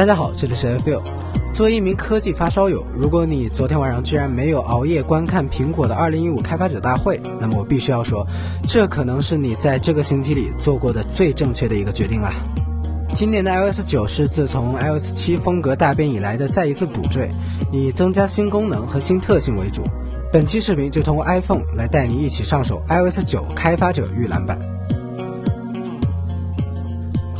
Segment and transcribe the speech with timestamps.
[0.00, 1.02] 大家好，这里是 f i l。
[1.52, 8.26] 作为一名科技发烧友，如果你昨天晚上居然没有熬夜观看苹果的2015开发者大会，那么我必须要说，
[8.66, 12.32] 这可能是你在这个星期里做过的最正确的一个决定啦。
[13.12, 17.30] 今年的 iOS 9是自从 iOS 7风格大变以来的再一次补缀，
[17.70, 19.82] 以增加新功能和新特性为主。
[20.32, 24.58] 本期视频就通过 iPhone 来带你一起上手 iOS 9开发者预览版。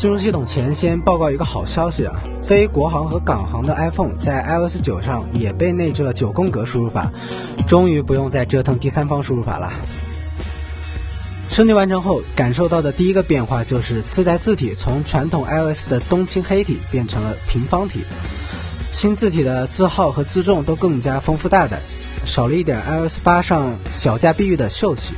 [0.01, 2.15] 进入系统前，先报告一个好消息啊！
[2.43, 7.13] 非国行和港行的 iPhone 在 iOS 9上也被内置了九宫格输入法，
[7.67, 9.71] 终于不用再折腾第三方输入法了。
[11.51, 18.03] 升级完成后，感受到的第一个变化就是自带字体从传统 iOS 的冬青黑体变成了平方体，
[18.91, 21.79] 新字体的字号和字重都更加丰富大胆，
[22.25, 25.13] 少了一点 iOS 8上小家碧玉的秀气。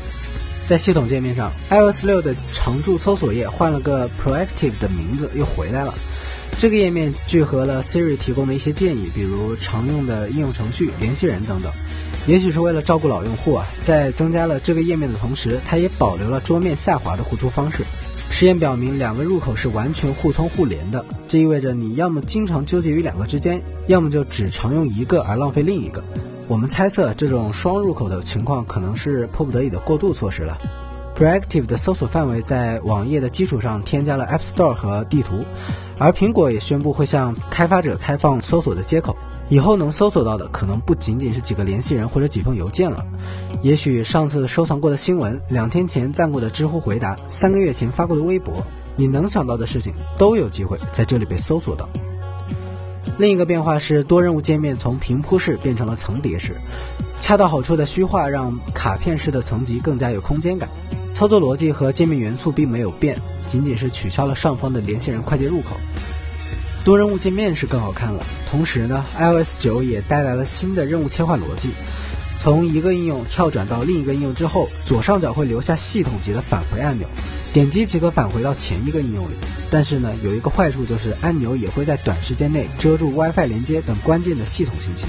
[0.66, 5.94] 在系统界面上，iOS 六的常驻搜索页换了个 Proactive 的名字，又回来了。
[6.58, 11.72] 这个页面聚合了 Siri 提供的一些建议，比如常用的应用程序、联系人等等。
[12.26, 17.82] 也许是为了照顾老用户啊，在增加了这个页面的同时，它也保留了桌面下滑的呼出方式。
[18.30, 26.02] 实验表明，两个入口是完全互通互联的，这意味着你要么经常纠结于两个之间，要么就只常用一个而浪费另一个。
[26.48, 30.58] 我们猜测，这种双入口的情况可能是迫不得已的过渡措施了。
[31.14, 35.44] Proactive 的搜索范围在网页的基础上添加了 App Store 和地图，
[35.98, 39.16] 而苹果也宣布会向开发者开放搜索的接口，
[39.48, 43.04] 以后能搜索到的可能不仅仅是几个联系人或者几封邮件了，
[43.62, 48.54] 也许上次收藏过的新闻、两天前赞过的知乎回答、三个月前发过的微博，
[48.96, 51.88] 你能想到的事情都有机会在这里被搜索到。
[53.18, 56.56] 另一个变化是，多任务界面从平铺式变成了层叠式，
[57.20, 60.68] 恰到好处的虚化让卡片式的层级更加有空间感。
[61.14, 65.76] 操作逻辑和界面元素并没有变，仅仅是取消了上方的联系人快捷入口。
[66.84, 71.68] 多任务界面是更好看了，同时呢，iOS 9也带来了新的任务切换逻辑。
[72.40, 77.06] 从一个应用跳转到另一个应用之后，左上角会留下系统级的返回按钮，
[77.52, 79.34] 点击即可返回到前一个应用里。
[79.72, 85.06] 但是呢，有一个坏处就是按钮也会在短时间内遮住 WiFi 连接等关键的系统信息。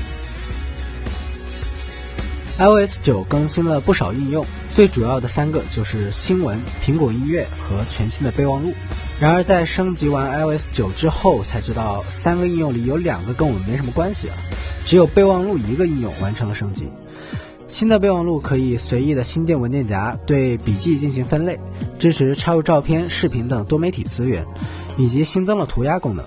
[2.57, 8.71] iOS 9更新了不少应用，最主要的三个就是新闻、苹果音乐和全新的备忘录。
[9.19, 14.37] 然而在升级完 iOS 9之后，才知道三个应用里有两个跟我们没什么关系啊，
[14.85, 16.87] 只有备忘录一个应用完成了升级。
[17.67, 21.59] 新的备忘录可以随意的新建文件夹，对笔记进行分类，
[21.97, 24.45] 支持插入照片、视频等多媒体资源，
[24.97, 26.23] 以及新增了涂鸦功能。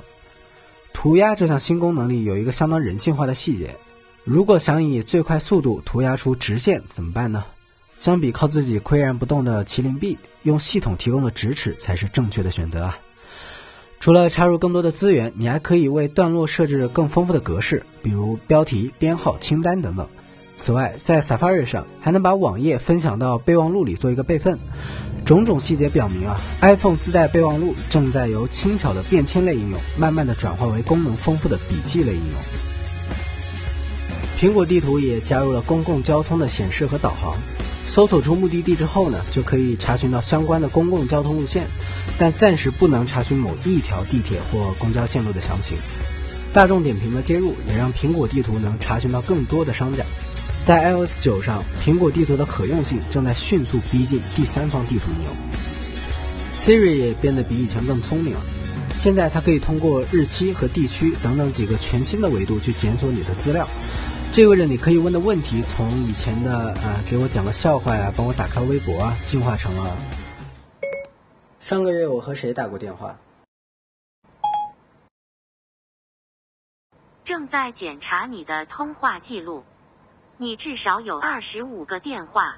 [0.93, 3.77] 涂鸦这项新功能里有一个相当人性化的细节。
[4.25, 7.45] 如果想以最快速度涂鸦出直线怎么办呢？
[7.95, 12.99] 相比靠自己岿然不动的麒麟臂，用系统提供的直尺才是正确的选择啊！
[14.01, 20.07] 除了插入更多的资源，你还可以为段落设置更丰富的格式，比如标题、编号、清单等等。
[20.56, 24.59] 此外，在 Safari 上还能把网页分享到备忘录里做一个备份。
[25.25, 32.41] 种种细节表明啊，iPhone 自带备忘录正在由轻巧的便签类应用，慢慢的转化为功能丰富的笔记类应用。
[34.39, 37.37] 苹果地图也加入了公共交通的显示和导航，
[37.84, 41.66] 搜索出目的地之后呢，就可以查询到相关的公共交通路线，
[42.19, 45.77] 但暂时不能查询某一条地铁或公交线路的详情。
[46.53, 50.05] 大众点评的接入也让苹果地图能查询到更多的商家。
[50.66, 55.37] 在 iOS 9上，苹果地图的可用性正在迅速逼近第三方地图应用。
[56.59, 58.41] Siri 也变得比以前更聪明了，
[58.97, 63.69] 现在它可以通过日期和地区等等几个全新的维度去检索你的资料。
[64.32, 69.97] 这意味着你可以问的问题，从以前的呃给我讲个笑话呀，帮我打开微博啊，进化成了
[71.60, 73.16] 上个月我和谁打过电话？
[77.22, 79.62] 正在检查你的通话记录，
[80.38, 82.56] 你至少有二十五个电话。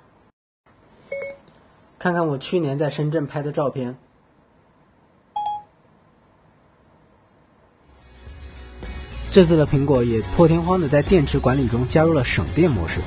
[1.96, 3.96] 看看我去年在深圳拍的照片。
[9.30, 13.00] 这次的苹果也破天荒的在电池管理中加入了省电模式，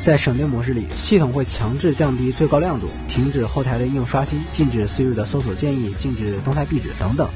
[0.00, 7.28] 在省电模式里，系统会强制降低最高亮度，停止后台的应用刷新，禁止 Siri 的搜索建议，禁止动态壁纸等等。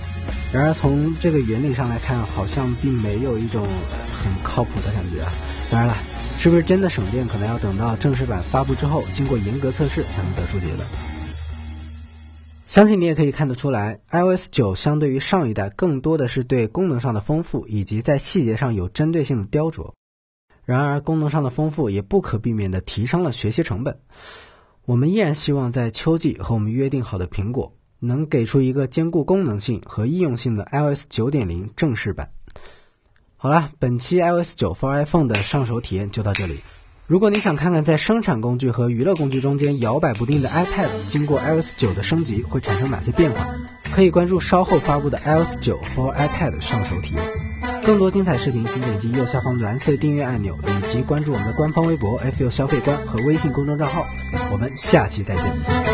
[0.52, 5.30] 然而从这个原理上来看，好像并没有一种很靠谱的感觉啊。
[5.70, 5.94] 当然了，
[6.42, 10.78] 是不是真的省电，可能要等到正式版发布之后，经过严格测试才能得出结论。
[12.64, 19.92] 相信你也可以看得出来，iOS 九相对于上一代更多的是对功能上的丰富，以及在细节上有针对性的雕琢。
[20.64, 24.00] 然而，功能上的丰富也不可避免地提升了学习成本。
[24.86, 32.30] 我们依然希望在秋季和我们约定好的苹果能给出一个兼顾功能性和易用性的 iOS 九点零正式版。
[33.42, 36.60] 好了，本期 iOS 九 for iPhone 的上手体验就到这里。
[37.06, 43.48] 如果你想看看在生产工具和娱乐工具中间摇摆不定的 iPad，经过 iOS 九的升级会产生哪些变化，
[43.94, 47.24] 可以关注稍后发布的 iOS 九 for iPad 上手体验。
[47.82, 54.04] 更多精彩视频，请点击右下方蓝色订阅按钮，以及关注我们的官方微博 FU 消费观和微信公众账号。
[54.52, 55.89] 我们下期再见。